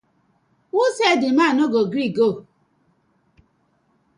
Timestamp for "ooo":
2.31-2.41